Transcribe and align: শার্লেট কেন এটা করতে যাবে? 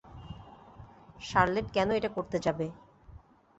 শার্লেট 1.21 1.67
কেন 1.75 1.89
এটা 1.91 2.09
করতে 2.17 2.37
যাবে? 2.45 2.65